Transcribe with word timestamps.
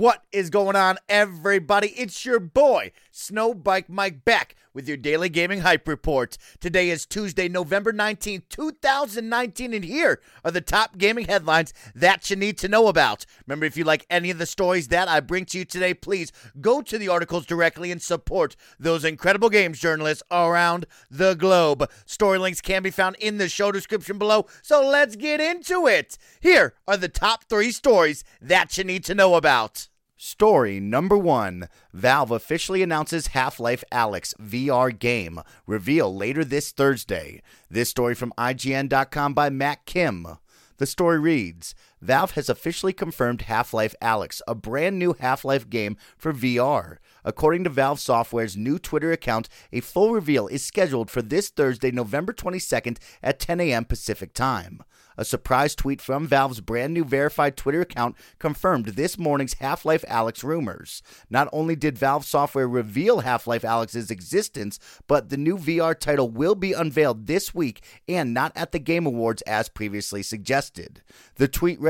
What 0.00 0.22
is 0.32 0.48
going 0.48 0.76
on, 0.76 0.96
everybody? 1.10 1.88
It's 1.88 2.24
your 2.24 2.40
boy, 2.40 2.92
Snowbike 3.12 3.90
Mike, 3.90 4.24
back 4.24 4.56
with 4.72 4.88
your 4.88 4.96
daily 4.96 5.28
gaming 5.28 5.60
hype 5.60 5.86
report. 5.86 6.38
Today 6.58 6.88
is 6.88 7.04
Tuesday, 7.04 7.50
November 7.50 7.92
19th, 7.92 8.44
2019, 8.48 9.74
and 9.74 9.84
here 9.84 10.22
are 10.42 10.50
the 10.50 10.62
top 10.62 10.96
gaming 10.96 11.26
headlines 11.26 11.74
that 11.94 12.30
you 12.30 12.36
need 12.36 12.56
to 12.56 12.68
know 12.68 12.88
about. 12.88 13.26
Remember, 13.46 13.66
if 13.66 13.76
you 13.76 13.84
like 13.84 14.06
any 14.08 14.30
of 14.30 14.38
the 14.38 14.46
stories 14.46 14.88
that 14.88 15.06
I 15.06 15.20
bring 15.20 15.44
to 15.44 15.58
you 15.58 15.66
today, 15.66 15.92
please 15.92 16.32
go 16.62 16.80
to 16.80 16.96
the 16.96 17.08
articles 17.08 17.44
directly 17.44 17.92
and 17.92 18.00
support 18.00 18.56
those 18.78 19.04
incredible 19.04 19.50
games 19.50 19.80
journalists 19.80 20.22
around 20.30 20.86
the 21.10 21.34
globe. 21.34 21.90
Story 22.06 22.38
links 22.38 22.62
can 22.62 22.82
be 22.82 22.90
found 22.90 23.16
in 23.16 23.36
the 23.36 23.50
show 23.50 23.70
description 23.70 24.16
below, 24.16 24.46
so 24.62 24.82
let's 24.82 25.14
get 25.14 25.42
into 25.42 25.86
it. 25.86 26.16
Here 26.40 26.72
are 26.88 26.96
the 26.96 27.08
top 27.08 27.44
three 27.44 27.70
stories 27.70 28.24
that 28.40 28.78
you 28.78 28.84
need 28.84 29.04
to 29.04 29.14
know 29.14 29.34
about. 29.34 29.89
Story 30.22 30.80
number 30.80 31.16
one 31.16 31.66
Valve 31.94 32.30
officially 32.30 32.82
announces 32.82 33.28
Half 33.28 33.58
Life 33.58 33.82
Alyx 33.90 34.34
VR 34.36 34.90
game. 34.96 35.40
Reveal 35.66 36.14
later 36.14 36.44
this 36.44 36.72
Thursday. 36.72 37.40
This 37.70 37.88
story 37.88 38.14
from 38.14 38.34
IGN.com 38.36 39.32
by 39.32 39.48
Matt 39.48 39.86
Kim. 39.86 40.26
The 40.76 40.84
story 40.84 41.18
reads 41.18 41.74
Valve 42.02 42.32
has 42.32 42.48
officially 42.48 42.94
confirmed 42.94 43.42
Half 43.42 43.74
Life 43.74 43.94
Alyx, 44.00 44.40
a 44.48 44.54
brand 44.54 44.98
new 44.98 45.14
Half 45.20 45.44
Life 45.44 45.68
game 45.68 45.96
for 46.16 46.32
VR. 46.32 46.96
According 47.24 47.64
to 47.64 47.70
Valve 47.70 48.00
Software's 48.00 48.56
new 48.56 48.78
Twitter 48.78 49.12
account, 49.12 49.48
a 49.70 49.80
full 49.80 50.12
reveal 50.12 50.46
is 50.46 50.64
scheduled 50.64 51.10
for 51.10 51.20
this 51.20 51.50
Thursday, 51.50 51.90
November 51.90 52.32
22nd 52.32 52.96
at 53.22 53.38
10 53.38 53.60
a.m. 53.60 53.84
Pacific 53.84 54.32
Time. 54.32 54.82
A 55.18 55.24
surprise 55.24 55.74
tweet 55.74 56.00
from 56.00 56.26
Valve's 56.26 56.62
brand 56.62 56.94
new 56.94 57.04
verified 57.04 57.54
Twitter 57.54 57.82
account 57.82 58.16
confirmed 58.38 58.86
this 58.86 59.18
morning's 59.18 59.52
Half 59.54 59.84
Life 59.84 60.02
Alyx 60.08 60.42
rumors. 60.42 61.02
Not 61.28 61.46
only 61.52 61.76
did 61.76 61.98
Valve 61.98 62.24
Software 62.24 62.66
reveal 62.66 63.20
Half 63.20 63.46
Life 63.46 63.60
Alyx's 63.60 64.10
existence, 64.10 64.78
but 65.06 65.28
the 65.28 65.36
new 65.36 65.58
VR 65.58 65.98
title 65.98 66.30
will 66.30 66.54
be 66.54 66.72
unveiled 66.72 67.26
this 67.26 67.54
week 67.54 67.84
and 68.08 68.32
not 68.32 68.52
at 68.56 68.72
the 68.72 68.78
Game 68.78 69.04
Awards 69.04 69.42
as 69.42 69.68
previously 69.68 70.22
suggested. 70.22 71.02
The 71.34 71.48
tweet 71.48 71.78
read, 71.80 71.89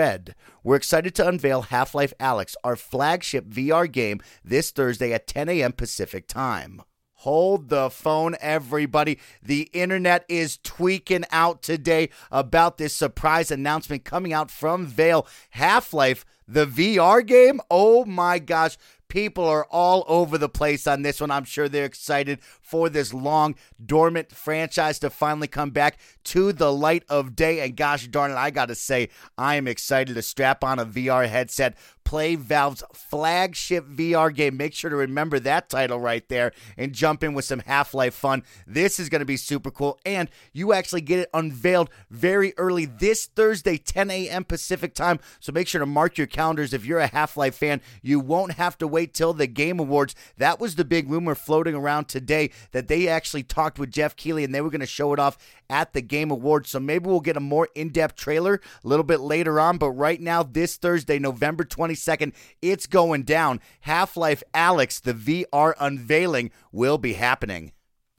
We're 0.65 0.77
excited 0.77 1.15
to 1.17 1.29
unveil 1.29 1.63
Half 1.63 1.95
Life 1.95 2.15
Alyx, 2.19 2.55
our 2.65 2.77
flagship 2.77 3.47
VR 3.47 3.91
game, 3.91 4.21
this 4.43 4.71
Thursday 4.71 5.13
at 5.13 5.27
10 5.27 5.49
a.m. 5.51 5.73
Pacific 5.73 6.27
Time. 6.27 6.83
Hold 7.21 7.69
the 7.69 7.91
phone, 7.91 8.35
everybody. 8.41 9.19
The 9.43 9.69
internet 9.75 10.25
is 10.27 10.59
tweaking 10.63 11.25
out 11.31 11.63
today 11.63 12.09
about 12.31 12.79
this 12.79 12.97
surprise 12.97 13.51
announcement 13.51 14.05
coming 14.07 14.33
out 14.33 14.51
from 14.51 14.87
Valve 14.87 15.31
Half 15.51 15.93
Life, 15.93 16.25
the 16.49 16.65
VR 16.65 17.27
game. 17.27 17.61
Oh 17.71 18.07
my 18.07 18.39
gosh. 18.39 18.79
People 19.11 19.45
are 19.45 19.67
all 19.71 20.05
over 20.09 20.39
the 20.39 20.49
place 20.49 20.87
on 20.87 21.03
this 21.03 21.21
one. 21.21 21.31
I'm 21.31 21.45
sure 21.45 21.69
they're 21.69 21.85
excited 21.85 22.39
for 22.63 22.89
this 22.89 23.13
long 23.13 23.57
dormant 23.85 24.33
franchise 24.33 24.99
to 25.01 25.11
finally 25.11 25.49
come 25.49 25.71
back 25.71 25.99
to 26.25 26.53
the 26.53 26.73
light 26.73 27.03
of 27.09 27.37
day. 27.37 27.61
And 27.61 27.77
gosh 27.77 28.07
darn 28.07 28.31
it, 28.31 28.37
I 28.37 28.51
got 28.51 28.67
to 28.67 28.75
say, 28.75 29.11
I 29.37 29.57
am 29.57 29.69
excited 29.69 30.15
to 30.15 30.23
strap 30.23 30.63
on 30.63 30.79
a 30.79 30.87
VR 30.87 31.29
headset, 31.29 31.77
play 32.11 32.35
Valve's 32.35 32.83
flagship 32.93 33.87
VR 33.87 34.35
game. 34.35 34.57
Make 34.57 34.75
sure 34.75 34.91
to 34.91 34.97
remember 34.97 35.39
that 35.39 35.69
title 35.69 36.01
right 36.01 36.29
there 36.29 36.51
and 36.77 36.93
jump 36.93 37.23
in 37.23 37.35
with 37.35 37.45
some 37.45 37.61
Half 37.61 37.95
Life 37.95 38.15
fun. 38.15 38.43
This 38.67 38.99
is 38.99 39.09
going 39.09 39.21
to 39.21 39.25
be 39.25 39.37
super 39.37 39.71
cool. 39.71 40.01
And 40.05 40.29
you 40.53 40.73
actually 40.73 41.03
get 41.03 41.21
it 41.21 41.31
unveiled 41.33 41.89
very 42.11 42.53
early 42.59 42.85
this 42.85 43.27
Thursday, 43.27 43.77
10 43.77 44.11
a.m. 44.11 44.43
Pacific 44.43 44.93
time. 44.93 45.21
So 45.39 45.53
make 45.53 45.69
sure 45.69 45.79
to 45.79 45.87
mark 45.87 46.19
your 46.19 46.27
calendars 46.27 46.75
if 46.75 46.85
you're 46.85 46.99
a 46.99 47.07
Half 47.07 47.37
Life 47.37 47.55
fan. 47.55 47.81
You 48.03 48.19
won't 48.19 48.55
have 48.55 48.77
to 48.79 48.89
wait 48.89 49.15
till 49.15 49.33
the 49.33 49.47
Game 49.47 49.79
Awards. 49.79 50.17
That 50.37 50.59
was 50.59 50.75
the 50.75 50.85
big 50.85 51.09
rumor 51.09 51.37
floating 51.37 51.77
around 51.77 52.09
today 52.09 52.51
that 52.73 52.89
they 52.89 53.07
actually 53.07 53.45
talked 53.45 53.79
with 53.79 53.93
Geoff 53.93 54.17
Keighley 54.17 54.43
and 54.43 54.53
they 54.53 54.61
were 54.61 54.71
going 54.71 54.81
to 54.81 54.87
show 54.87 55.13
it 55.13 55.21
off 55.21 55.39
at 55.71 55.95
the 55.95 56.03
Game 56.03 56.31
Awards. 56.31 56.71
So 56.71 56.81
maybe 56.81 57.07
we'll 57.07 57.21
get 57.21 57.37
a 57.37 57.41
more 57.41 57.69
in 57.75 57.89
depth 57.91 58.17
trailer 58.17 58.61
a 58.85 58.89
little 58.89 59.05
bit 59.05 59.21
later 59.21 59.59
on. 59.59 59.79
But 59.79 59.93
right 59.93 60.21
now, 60.21 60.43
this 60.43 60.77
Thursday, 60.77 61.19
November 61.19 61.65
22nd, 61.65 62.35
it's 62.61 62.87
going 62.87 63.23
down. 63.23 63.61
Half 63.83 64.17
Life 64.17 64.43
Alyx, 64.53 65.01
the 65.01 65.15
VR 65.15 65.75
unveiling, 65.81 66.51
will 66.73 66.99
be 66.99 67.15
happening. 67.15 67.73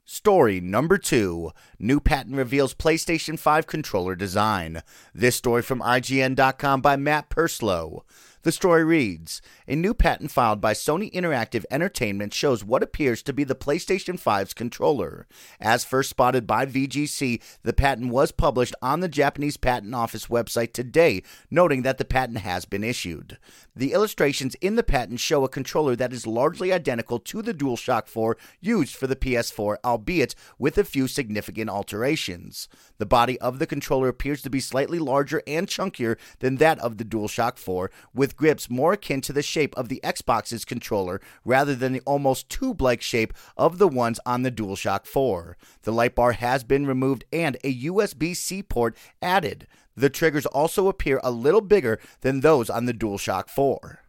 Story 0.04 0.60
number 0.60 0.98
two 0.98 1.52
New 1.78 2.00
patent 2.00 2.36
reveals 2.36 2.74
PlayStation 2.74 3.38
5 3.38 3.66
controller 3.66 4.14
design. 4.14 4.82
This 5.14 5.36
story 5.36 5.62
from 5.62 5.80
IGN.com 5.80 6.80
by 6.80 6.96
Matt 6.96 7.28
Purslow. 7.28 8.04
The 8.44 8.50
story 8.50 8.82
reads 8.82 9.40
A 9.68 9.76
new 9.76 9.94
patent 9.94 10.32
filed 10.32 10.60
by 10.60 10.72
Sony 10.72 11.12
Interactive 11.12 11.64
Entertainment 11.70 12.34
shows 12.34 12.64
what 12.64 12.82
appears 12.82 13.22
to 13.22 13.32
be 13.32 13.44
the 13.44 13.54
PlayStation 13.54 14.20
5's 14.20 14.52
controller. 14.52 15.28
As 15.60 15.84
first 15.84 16.10
spotted 16.10 16.44
by 16.44 16.66
VGC, 16.66 17.40
the 17.62 17.72
patent 17.72 18.10
was 18.10 18.32
published 18.32 18.74
on 18.82 18.98
the 18.98 19.08
Japanese 19.08 19.56
Patent 19.56 19.94
Office 19.94 20.26
website 20.26 20.72
today, 20.72 21.22
noting 21.52 21.82
that 21.82 21.98
the 21.98 22.04
patent 22.04 22.38
has 22.38 22.64
been 22.64 22.82
issued. 22.82 23.38
The 23.76 23.92
illustrations 23.92 24.56
in 24.56 24.74
the 24.74 24.82
patent 24.82 25.20
show 25.20 25.44
a 25.44 25.48
controller 25.48 25.94
that 25.94 26.12
is 26.12 26.26
largely 26.26 26.72
identical 26.72 27.20
to 27.20 27.42
the 27.42 27.54
DualShock 27.54 28.08
4 28.08 28.36
used 28.60 28.96
for 28.96 29.06
the 29.06 29.14
PS4, 29.14 29.76
albeit 29.84 30.34
with 30.58 30.76
a 30.78 30.84
few 30.84 31.06
significant 31.06 31.70
alterations. 31.70 32.68
The 32.98 33.06
body 33.06 33.40
of 33.40 33.60
the 33.60 33.68
controller 33.68 34.08
appears 34.08 34.42
to 34.42 34.50
be 34.50 34.58
slightly 34.58 34.98
larger 34.98 35.44
and 35.46 35.68
chunkier 35.68 36.18
than 36.40 36.56
that 36.56 36.80
of 36.80 36.98
the 36.98 37.04
DualShock 37.04 37.56
4, 37.56 37.88
with 38.12 38.31
with 38.32 38.38
grips 38.38 38.70
more 38.70 38.94
akin 38.94 39.20
to 39.20 39.32
the 39.32 39.42
shape 39.42 39.76
of 39.76 39.88
the 39.90 40.00
Xbox's 40.02 40.64
controller 40.64 41.20
rather 41.44 41.74
than 41.74 41.92
the 41.92 42.00
almost 42.06 42.48
tube 42.48 42.80
like 42.80 43.02
shape 43.02 43.34
of 43.58 43.76
the 43.76 43.88
ones 43.88 44.18
on 44.24 44.42
the 44.42 44.50
DualShock 44.50 45.06
4. 45.06 45.56
The 45.82 45.92
light 45.92 46.14
bar 46.14 46.32
has 46.32 46.64
been 46.64 46.86
removed 46.86 47.24
and 47.30 47.58
a 47.62 47.84
USB 47.84 48.34
C 48.34 48.62
port 48.62 48.96
added. 49.20 49.66
The 49.94 50.08
triggers 50.08 50.46
also 50.46 50.88
appear 50.88 51.20
a 51.22 51.30
little 51.30 51.60
bigger 51.60 51.98
than 52.22 52.40
those 52.40 52.70
on 52.70 52.86
the 52.86 52.94
DualShock 52.94 53.50
4. 53.50 54.01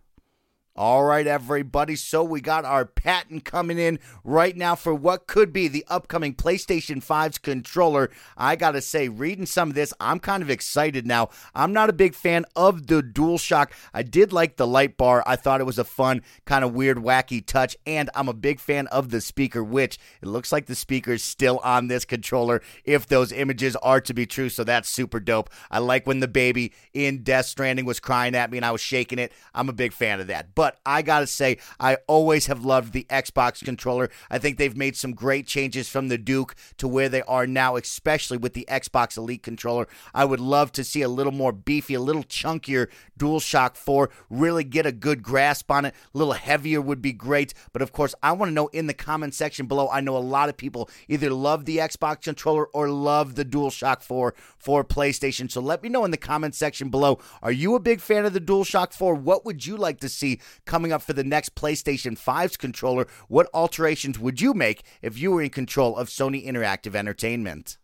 All 0.76 1.04
right, 1.04 1.28
everybody. 1.28 1.96
So 1.96 2.24
we 2.24 2.42
got 2.42 2.66
our 2.66 2.84
patent 2.84 3.46
coming 3.46 3.78
in 3.78 4.00
right 4.24 4.58
now 4.58 4.74
for 4.74 4.92
what 4.92 5.28
could 5.28 5.54
be 5.54 5.68
the 5.68 5.86
upcoming 5.88 6.34
PlayStation 6.34 6.96
5's 6.96 7.38
controller. 7.38 8.10
I 8.36 8.56
got 8.56 8.72
to 8.72 8.82
say, 8.82 9.08
reading 9.08 9.46
some 9.46 9.70
of 9.70 9.76
this, 9.76 9.94
I'm 10.00 10.18
kind 10.18 10.42
of 10.42 10.50
excited 10.50 11.06
now. 11.06 11.30
I'm 11.54 11.74
not 11.74 11.92
a 11.92 11.94
big 11.94 12.16
fan 12.16 12.46
of 12.56 12.88
the 12.88 13.04
DualShock. 13.04 13.68
I 13.94 14.02
did 14.02 14.34
like 14.34 14.56
the 14.56 14.66
light 14.66 14.98
bar. 14.98 15.24
I 15.28 15.36
thought 15.36 15.62
it 15.62 15.66
was 15.66 15.78
a 15.78 15.84
fun, 15.84 16.24
kind 16.46 16.64
of 16.64 16.74
weird, 16.74 16.98
wacky 16.98 17.46
touch. 17.46 17.78
And 17.86 18.10
I'm 18.16 18.28
a 18.28 18.34
big 18.34 18.60
fan 18.60 18.88
of 18.88 19.12
the 19.12 19.22
speaker, 19.22 19.64
which 19.64 20.00
it 20.24 20.28
looks 20.28 20.52
like 20.52 20.66
the 20.66 20.74
speaker 20.74 21.12
is 21.12 21.24
still 21.24 21.60
on 21.64 21.86
this 21.86 22.04
controller 22.04 22.64
if 22.84 23.06
those 23.06 23.32
images 23.32 23.76
are 23.76 24.02
to 24.02 24.14
be 24.16 24.26
true. 24.26 24.50
So 24.50 24.64
that's 24.64 24.90
super 24.90 25.20
dope. 25.20 25.52
I 25.70 25.78
like 25.78 26.08
when 26.08 26.20
the 26.20 26.28
baby 26.28 26.74
in 26.96 27.22
Death 27.22 27.46
Stranding 27.46 27.86
was 27.86 28.00
crying 28.00 28.34
at 28.34 28.50
me 28.50 28.58
and 28.58 28.66
I 28.66 28.72
was 28.72 28.82
shaking 28.82 29.20
it. 29.20 29.32
I'm 29.54 29.70
a 29.70 29.74
big 29.74 29.94
fan 29.94 30.20
of 30.20 30.26
that. 30.28 30.56
But 30.56 30.63
but 30.64 30.80
I 30.86 31.02
got 31.02 31.20
to 31.20 31.28
say, 31.28 31.58
I 31.78 31.98
always 32.08 32.46
have 32.46 32.64
loved 32.64 32.94
the 32.94 33.06
Xbox 33.10 33.66
controller. 33.66 34.10
I 34.30 34.38
think 34.38 34.58
they've 34.58 34.78
made 34.78 34.96
some 34.96 35.12
great 35.12 35.46
changes 35.46 35.90
from 35.90 36.08
the 36.08 36.18
Duke 36.18 36.56
to 36.78 36.88
where 36.88 37.10
they 37.10 37.22
are 37.24 37.46
now, 37.46 37.76
especially 37.76 38.38
with 38.38 38.54
the 38.54 38.66
Xbox 38.70 39.18
Elite 39.18 39.44
controller. 39.44 39.90
I 40.14 40.24
would 40.24 40.40
love 40.40 40.72
to 40.72 40.86
see 40.86 41.02
a 41.02 41.10
little 41.10 41.34
more 41.34 41.52
beefy, 41.52 41.96
a 41.96 42.00
little 42.00 42.24
chunkier 42.24 42.88
DualShock 43.20 43.76
4, 43.76 44.10
really 44.30 44.64
get 44.64 44.86
a 44.86 44.94
good 44.94 45.22
grasp 45.22 45.70
on 45.70 45.84
it. 45.84 45.94
A 46.16 46.18
little 46.18 46.34
heavier 46.34 46.80
would 46.80 47.02
be 47.02 47.12
great. 47.12 47.54
But 47.74 47.82
of 47.82 47.92
course, 47.92 48.16
I 48.24 48.32
want 48.32 48.50
to 48.50 48.54
know 48.54 48.68
in 48.68 48.88
the 48.88 48.94
comment 48.94 49.34
section 49.34 49.66
below. 49.66 49.90
I 49.90 50.00
know 50.00 50.16
a 50.16 50.20
lot 50.20 50.48
of 50.48 50.56
people 50.56 50.90
either 51.10 51.30
love 51.30 51.66
the 51.66 51.78
Xbox 51.78 52.22
controller 52.22 52.68
or 52.68 52.90
love 52.90 53.36
the 53.36 53.44
DualShock 53.44 54.02
4 54.02 54.34
for 54.58 54.84
PlayStation. 54.84 55.52
So 55.52 55.60
let 55.60 55.84
me 55.84 55.90
know 55.90 56.06
in 56.06 56.12
the 56.12 56.18
comment 56.18 56.56
section 56.56 56.90
below. 56.90 57.20
Are 57.42 57.52
you 57.52 57.76
a 57.76 57.82
big 57.82 58.00
fan 58.00 58.26
of 58.26 58.32
the 58.32 58.40
DualShock 58.40 58.94
4? 58.94 59.16
What 59.16 59.44
would 59.46 59.66
you 59.66 59.76
like 59.76 60.00
to 60.00 60.10
see 60.10 60.40
coming 60.66 60.92
up 60.92 61.02
for 61.02 61.14
the 61.14 61.24
next 61.24 61.56
PlayStation 61.56 62.18
5's 62.18 62.58
controller. 62.58 63.08
What 63.28 63.50
alterations 63.54 64.20
would 64.20 64.42
you 64.42 64.54
make 64.54 64.84
if 65.02 65.18
you 65.18 65.32
were 65.32 65.42
in 65.42 65.50
control 65.50 65.96
of 65.98 66.10
Sony 66.10 66.46
Interactive 66.46 66.96
Entertainment? 66.96 67.78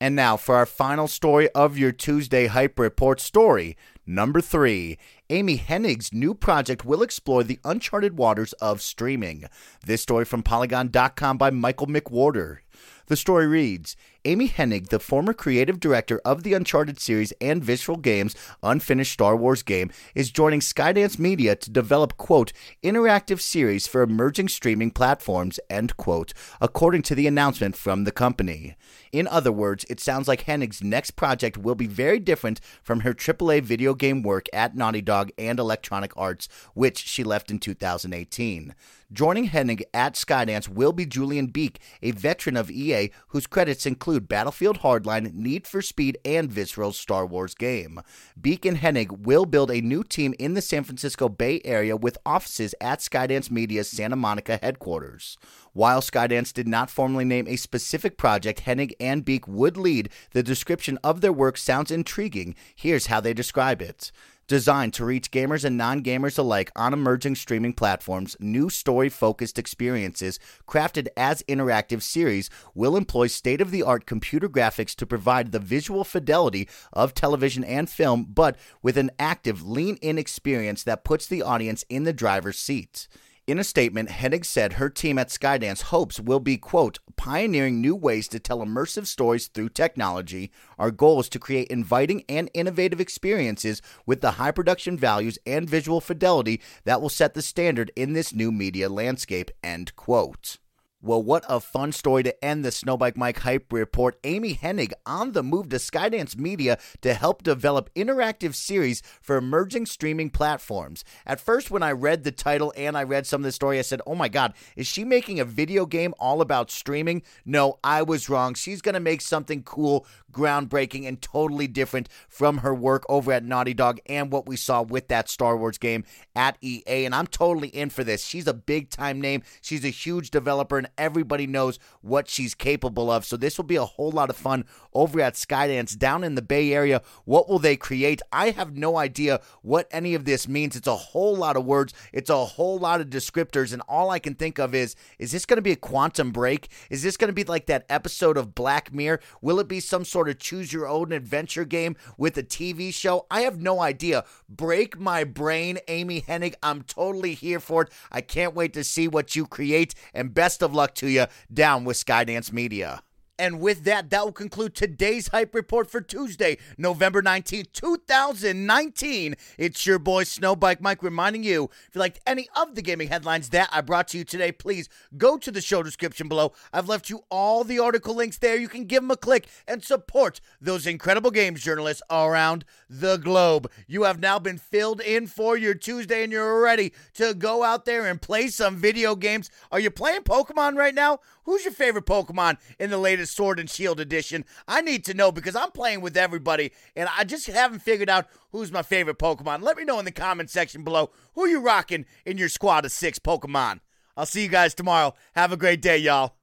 And 0.00 0.16
now 0.16 0.36
for 0.36 0.56
our 0.56 0.66
final 0.66 1.08
story 1.08 1.48
of 1.50 1.78
your 1.78 1.92
Tuesday 1.92 2.46
Hype 2.46 2.78
Report 2.78 3.20
story. 3.20 3.76
Number 4.06 4.40
three, 4.40 4.98
Amy 5.30 5.56
Hennig's 5.56 6.12
new 6.12 6.34
project 6.34 6.84
will 6.84 7.02
explore 7.02 7.42
the 7.42 7.58
uncharted 7.64 8.18
waters 8.18 8.52
of 8.54 8.82
streaming. 8.82 9.44
This 9.86 10.02
story 10.02 10.26
from 10.26 10.42
Polygon.com 10.42 11.38
by 11.38 11.50
Michael 11.50 11.86
McWhorter. 11.86 12.58
The 13.06 13.16
story 13.16 13.46
reads 13.46 13.96
Amy 14.24 14.48
Hennig, 14.48 14.88
the 14.88 14.98
former 14.98 15.34
creative 15.34 15.78
director 15.78 16.22
of 16.24 16.42
the 16.42 16.54
Uncharted 16.54 16.98
series 16.98 17.34
and 17.38 17.62
Visceral 17.62 17.98
Games' 17.98 18.34
unfinished 18.62 19.12
Star 19.12 19.36
Wars 19.36 19.62
game, 19.62 19.90
is 20.14 20.30
joining 20.30 20.60
Skydance 20.60 21.18
Media 21.18 21.54
to 21.54 21.68
develop, 21.68 22.16
quote, 22.16 22.54
interactive 22.82 23.40
series 23.40 23.86
for 23.86 24.00
emerging 24.00 24.48
streaming 24.48 24.90
platforms, 24.90 25.60
end 25.68 25.98
quote, 25.98 26.32
according 26.62 27.02
to 27.02 27.14
the 27.14 27.26
announcement 27.26 27.76
from 27.76 28.04
the 28.04 28.10
company. 28.10 28.74
In 29.12 29.28
other 29.28 29.52
words, 29.52 29.84
it 29.90 30.00
sounds 30.00 30.26
like 30.26 30.46
Hennig's 30.46 30.82
next 30.82 31.10
project 31.10 31.58
will 31.58 31.74
be 31.74 31.86
very 31.86 32.18
different 32.18 32.62
from 32.82 33.00
her 33.00 33.12
AAA 33.12 33.60
video 33.60 33.92
game 33.92 34.22
work 34.22 34.46
at 34.54 34.74
Naughty 34.74 35.02
Dog 35.02 35.30
and 35.36 35.58
Electronic 35.60 36.16
Arts, 36.16 36.48
which 36.72 36.96
she 36.96 37.22
left 37.22 37.50
in 37.50 37.58
2018. 37.58 38.74
Joining 39.12 39.50
Hennig 39.50 39.82
at 39.92 40.14
Skydance 40.14 40.68
will 40.68 40.92
be 40.92 41.06
Julian 41.06 41.46
Beek, 41.46 41.78
a 42.02 42.10
veteran 42.10 42.56
of 42.56 42.70
EA 42.70 42.93
whose 43.28 43.46
credits 43.46 43.86
include 43.86 44.28
Battlefield 44.28 44.80
Hardline, 44.80 45.32
Need 45.34 45.66
for 45.66 45.82
Speed, 45.82 46.18
and 46.24 46.50
Visceral's 46.50 46.98
Star 46.98 47.26
Wars 47.26 47.54
game. 47.54 48.00
And 48.44 48.78
Hennig 48.78 49.20
will 49.20 49.46
build 49.46 49.70
a 49.70 49.80
new 49.80 50.02
team 50.02 50.34
in 50.38 50.54
the 50.54 50.62
San 50.62 50.84
Francisco 50.84 51.28
Bay 51.28 51.60
Area 51.64 51.96
with 51.96 52.18
offices 52.24 52.74
at 52.80 53.00
Skydance 53.00 53.50
Media's 53.50 53.90
Santa 53.90 54.16
Monica 54.16 54.58
headquarters. 54.62 55.36
While 55.72 56.00
Skydance 56.00 56.52
did 56.52 56.68
not 56.68 56.90
formally 56.90 57.24
name 57.24 57.48
a 57.48 57.56
specific 57.56 58.16
project 58.16 58.62
Hennig 58.64 58.92
and 59.00 59.24
Beek 59.24 59.48
would 59.48 59.76
lead, 59.76 60.08
the 60.30 60.42
description 60.42 60.98
of 61.02 61.20
their 61.20 61.32
work 61.32 61.56
sounds 61.56 61.90
intriguing. 61.90 62.54
Here's 62.74 63.06
how 63.06 63.20
they 63.20 63.34
describe 63.34 63.82
it. 63.82 64.12
Designed 64.46 64.92
to 64.94 65.06
reach 65.06 65.30
gamers 65.30 65.64
and 65.64 65.78
non 65.78 66.02
gamers 66.02 66.38
alike 66.38 66.70
on 66.76 66.92
emerging 66.92 67.36
streaming 67.36 67.72
platforms, 67.72 68.36
new 68.38 68.68
story 68.68 69.08
focused 69.08 69.58
experiences 69.58 70.38
crafted 70.68 71.08
as 71.16 71.42
interactive 71.44 72.02
series 72.02 72.50
will 72.74 72.94
employ 72.94 73.26
state 73.26 73.62
of 73.62 73.70
the 73.70 73.82
art 73.82 74.04
computer 74.04 74.46
graphics 74.46 74.94
to 74.96 75.06
provide 75.06 75.52
the 75.52 75.58
visual 75.58 76.04
fidelity 76.04 76.68
of 76.92 77.14
television 77.14 77.64
and 77.64 77.88
film, 77.88 78.24
but 78.24 78.58
with 78.82 78.98
an 78.98 79.10
active, 79.18 79.66
lean 79.66 79.96
in 80.02 80.18
experience 80.18 80.82
that 80.82 81.04
puts 81.04 81.26
the 81.26 81.40
audience 81.40 81.82
in 81.88 82.04
the 82.04 82.12
driver's 82.12 82.58
seat. 82.58 83.08
In 83.46 83.58
a 83.58 83.64
statement, 83.64 84.08
Hennig 84.08 84.46
said 84.46 84.74
her 84.74 84.88
team 84.88 85.18
at 85.18 85.28
Skydance 85.28 85.82
hopes 85.82 86.18
will 86.18 86.40
be, 86.40 86.56
quote, 86.56 86.98
pioneering 87.16 87.78
new 87.78 87.94
ways 87.94 88.26
to 88.28 88.38
tell 88.38 88.64
immersive 88.64 89.06
stories 89.06 89.48
through 89.48 89.68
technology. 89.68 90.50
Our 90.78 90.90
goal 90.90 91.20
is 91.20 91.28
to 91.28 91.38
create 91.38 91.68
inviting 91.68 92.24
and 92.26 92.50
innovative 92.54 93.02
experiences 93.02 93.82
with 94.06 94.22
the 94.22 94.32
high 94.32 94.50
production 94.50 94.96
values 94.96 95.38
and 95.44 95.68
visual 95.68 96.00
fidelity 96.00 96.62
that 96.84 97.02
will 97.02 97.10
set 97.10 97.34
the 97.34 97.42
standard 97.42 97.92
in 97.94 98.14
this 98.14 98.32
new 98.32 98.50
media 98.50 98.88
landscape, 98.88 99.50
end 99.62 99.94
quote. 99.94 100.56
Well, 101.04 101.22
what 101.22 101.44
a 101.50 101.60
fun 101.60 101.92
story 101.92 102.22
to 102.22 102.42
end 102.42 102.64
the 102.64 102.70
Snowbike 102.70 103.14
Mike 103.14 103.40
Hype 103.40 103.70
Report. 103.70 104.18
Amy 104.24 104.54
Hennig 104.54 104.94
on 105.04 105.32
the 105.32 105.42
move 105.42 105.68
to 105.68 105.76
Skydance 105.76 106.38
Media 106.38 106.78
to 107.02 107.12
help 107.12 107.42
develop 107.42 107.92
interactive 107.94 108.54
series 108.54 109.02
for 109.20 109.36
emerging 109.36 109.84
streaming 109.84 110.30
platforms. 110.30 111.04
At 111.26 111.42
first, 111.42 111.70
when 111.70 111.82
I 111.82 111.92
read 111.92 112.24
the 112.24 112.32
title 112.32 112.72
and 112.74 112.96
I 112.96 113.02
read 113.02 113.26
some 113.26 113.42
of 113.42 113.44
the 113.44 113.52
story, 113.52 113.78
I 113.78 113.82
said, 113.82 114.00
oh 114.06 114.14
my 114.14 114.30
God, 114.30 114.54
is 114.76 114.86
she 114.86 115.04
making 115.04 115.40
a 115.40 115.44
video 115.44 115.84
game 115.84 116.14
all 116.18 116.40
about 116.40 116.70
streaming? 116.70 117.20
No, 117.44 117.78
I 117.84 118.00
was 118.00 118.30
wrong. 118.30 118.54
She's 118.54 118.80
going 118.80 118.94
to 118.94 119.00
make 119.00 119.20
something 119.20 119.62
cool, 119.62 120.06
groundbreaking, 120.32 121.06
and 121.06 121.20
totally 121.20 121.66
different 121.66 122.08
from 122.30 122.58
her 122.58 122.74
work 122.74 123.04
over 123.10 123.30
at 123.30 123.44
Naughty 123.44 123.74
Dog 123.74 124.00
and 124.06 124.32
what 124.32 124.46
we 124.46 124.56
saw 124.56 124.80
with 124.80 125.08
that 125.08 125.28
Star 125.28 125.54
Wars 125.54 125.76
game 125.76 126.04
at 126.34 126.56
EA. 126.62 127.04
And 127.04 127.14
I'm 127.14 127.26
totally 127.26 127.68
in 127.68 127.90
for 127.90 128.04
this. 128.04 128.24
She's 128.24 128.46
a 128.46 128.54
big 128.54 128.88
time 128.88 129.20
name, 129.20 129.42
she's 129.60 129.84
a 129.84 129.88
huge 129.88 130.30
developer, 130.30 130.78
and 130.78 130.88
everybody 130.98 131.46
knows 131.46 131.78
what 132.00 132.28
she's 132.28 132.54
capable 132.54 133.10
of. 133.10 133.24
So 133.24 133.36
this 133.36 133.56
will 133.56 133.64
be 133.64 133.76
a 133.76 133.84
whole 133.84 134.10
lot 134.10 134.30
of 134.30 134.36
fun 134.36 134.64
over 134.92 135.20
at 135.20 135.34
Skydance 135.34 135.96
down 135.96 136.24
in 136.24 136.34
the 136.34 136.42
Bay 136.42 136.72
Area. 136.72 137.02
What 137.24 137.48
will 137.48 137.58
they 137.58 137.76
create? 137.76 138.22
I 138.32 138.50
have 138.50 138.76
no 138.76 138.96
idea 138.96 139.40
what 139.62 139.88
any 139.90 140.14
of 140.14 140.24
this 140.24 140.48
means. 140.48 140.76
It's 140.76 140.88
a 140.88 140.96
whole 140.96 141.36
lot 141.36 141.56
of 141.56 141.64
words, 141.64 141.92
it's 142.12 142.30
a 142.30 142.44
whole 142.44 142.78
lot 142.78 143.00
of 143.00 143.08
descriptors, 143.08 143.72
and 143.72 143.82
all 143.88 144.10
I 144.10 144.18
can 144.18 144.34
think 144.34 144.58
of 144.58 144.74
is 144.74 144.96
is 145.18 145.32
this 145.32 145.46
going 145.46 145.56
to 145.56 145.62
be 145.62 145.72
a 145.72 145.76
quantum 145.76 146.30
break? 146.30 146.68
Is 146.90 147.02
this 147.02 147.16
going 147.16 147.28
to 147.28 147.34
be 147.34 147.44
like 147.44 147.66
that 147.66 147.86
episode 147.88 148.36
of 148.36 148.54
Black 148.54 148.92
Mirror? 148.92 149.20
Will 149.40 149.60
it 149.60 149.68
be 149.68 149.80
some 149.80 150.04
sort 150.04 150.28
of 150.28 150.38
choose 150.38 150.72
your 150.72 150.86
own 150.86 151.12
adventure 151.12 151.64
game 151.64 151.96
with 152.16 152.36
a 152.36 152.42
TV 152.42 152.92
show? 152.92 153.26
I 153.30 153.40
have 153.40 153.60
no 153.60 153.80
idea. 153.80 154.24
Break 154.48 154.98
my 154.98 155.24
brain, 155.24 155.78
Amy 155.88 156.20
Hennig. 156.20 156.54
I'm 156.62 156.82
totally 156.82 157.34
here 157.34 157.60
for 157.60 157.82
it. 157.82 157.90
I 158.10 158.20
can't 158.20 158.54
wait 158.54 158.72
to 158.74 158.84
see 158.84 159.08
what 159.08 159.34
you 159.36 159.46
create, 159.46 159.94
and 160.12 160.34
best 160.34 160.62
of 160.62 160.74
luck 160.74 160.83
luck 160.84 160.94
to 160.94 161.08
you 161.08 161.24
down 161.52 161.84
with 161.84 161.96
Skydance 161.96 162.52
Media. 162.52 163.02
And 163.38 163.60
with 163.60 163.82
that, 163.84 164.10
that 164.10 164.24
will 164.24 164.32
conclude 164.32 164.76
today's 164.76 165.28
Hype 165.28 165.56
Report 165.56 165.90
for 165.90 166.00
Tuesday, 166.00 166.56
November 166.78 167.20
19th, 167.20 167.72
2019. 167.72 169.34
It's 169.58 169.84
your 169.84 169.98
boy 169.98 170.22
Snowbike 170.22 170.80
Mike 170.80 171.02
reminding 171.02 171.42
you 171.42 171.64
if 171.88 171.96
you 171.96 171.98
liked 171.98 172.20
any 172.28 172.48
of 172.54 172.76
the 172.76 172.82
gaming 172.82 173.08
headlines 173.08 173.48
that 173.48 173.68
I 173.72 173.80
brought 173.80 174.06
to 174.08 174.18
you 174.18 174.24
today, 174.24 174.52
please 174.52 174.88
go 175.16 175.36
to 175.36 175.50
the 175.50 175.60
show 175.60 175.82
description 175.82 176.28
below. 176.28 176.52
I've 176.72 176.88
left 176.88 177.10
you 177.10 177.24
all 177.28 177.64
the 177.64 177.80
article 177.80 178.14
links 178.14 178.38
there. 178.38 178.56
You 178.56 178.68
can 178.68 178.84
give 178.84 179.02
them 179.02 179.10
a 179.10 179.16
click 179.16 179.48
and 179.66 179.82
support 179.82 180.40
those 180.60 180.86
incredible 180.86 181.32
games 181.32 181.60
journalists 181.60 182.02
around 182.08 182.64
the 182.88 183.16
globe. 183.16 183.68
You 183.88 184.04
have 184.04 184.20
now 184.20 184.38
been 184.38 184.58
filled 184.58 185.00
in 185.00 185.26
for 185.26 185.56
your 185.56 185.74
Tuesday 185.74 186.22
and 186.22 186.30
you're 186.30 186.62
ready 186.62 186.92
to 187.14 187.34
go 187.34 187.64
out 187.64 187.84
there 187.84 188.06
and 188.06 188.22
play 188.22 188.46
some 188.46 188.76
video 188.76 189.16
games. 189.16 189.50
Are 189.72 189.80
you 189.80 189.90
playing 189.90 190.22
Pokemon 190.22 190.76
right 190.76 190.94
now? 190.94 191.18
Who's 191.44 191.64
your 191.64 191.72
favorite 191.72 192.06
Pokemon 192.06 192.58
in 192.78 192.90
the 192.90 192.98
latest 192.98 193.36
Sword 193.36 193.60
and 193.60 193.68
Shield 193.68 194.00
edition? 194.00 194.44
I 194.66 194.80
need 194.80 195.04
to 195.04 195.14
know 195.14 195.30
because 195.32 195.56
I'm 195.56 195.70
playing 195.70 196.00
with 196.00 196.16
everybody 196.16 196.72
and 196.96 197.08
I 197.16 197.24
just 197.24 197.46
haven't 197.46 197.80
figured 197.80 198.10
out 198.10 198.26
who's 198.50 198.72
my 198.72 198.82
favorite 198.82 199.18
Pokemon. 199.18 199.62
Let 199.62 199.76
me 199.76 199.84
know 199.84 199.98
in 199.98 200.04
the 200.04 200.12
comment 200.12 200.50
section 200.50 200.84
below 200.84 201.10
who 201.34 201.46
you 201.46 201.60
rocking 201.60 202.06
in 202.24 202.38
your 202.38 202.48
squad 202.48 202.84
of 202.84 202.92
six 202.92 203.18
Pokemon. 203.18 203.80
I'll 204.16 204.26
see 204.26 204.42
you 204.42 204.48
guys 204.48 204.74
tomorrow. 204.74 205.14
Have 205.34 205.52
a 205.52 205.56
great 205.56 205.82
day, 205.82 205.98
y'all. 205.98 206.34